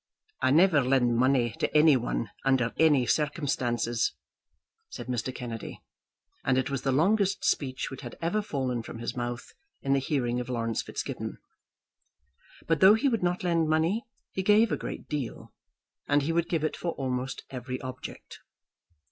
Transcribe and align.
"I 0.41 0.49
never 0.49 0.81
lend 0.83 1.15
money 1.15 1.51
to 1.59 1.77
any 1.77 1.95
one 1.95 2.31
under 2.43 2.73
any 2.79 3.05
circumstances," 3.05 4.13
said 4.89 5.05
Mr. 5.05 5.31
Kennedy, 5.35 5.79
and 6.43 6.57
it 6.57 6.71
was 6.71 6.81
the 6.81 6.91
longest 6.91 7.45
speech 7.45 7.91
which 7.91 8.01
had 8.01 8.15
ever 8.19 8.41
fallen 8.41 8.81
from 8.81 8.97
his 8.97 9.15
mouth 9.15 9.53
in 9.83 9.93
the 9.93 9.99
hearing 9.99 10.39
of 10.39 10.49
Laurence 10.49 10.81
Fitzgibbon. 10.81 11.37
But 12.65 12.79
though 12.79 12.95
he 12.95 13.09
would 13.09 13.21
not 13.21 13.43
lend 13.43 13.69
money, 13.69 14.07
he 14.31 14.41
gave 14.41 14.71
a 14.71 14.75
great 14.75 15.07
deal, 15.07 15.53
and 16.07 16.23
he 16.23 16.33
would 16.33 16.49
give 16.49 16.63
it 16.63 16.75
for 16.75 16.93
almost 16.93 17.43
every 17.51 17.79
object. 17.81 18.39